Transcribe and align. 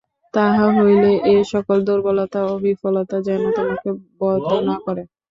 তাহা 0.33 0.65
হইলেও 0.77 1.15
এ-সকল 1.31 1.77
দুর্বলতা 1.87 2.39
ও 2.45 2.63
বিফলতা 2.63 3.17
যেন 3.27 3.43
তোমাকে 3.57 3.89
বদ্ধ 4.21 4.49
না 4.67 4.75
করে। 4.85 5.03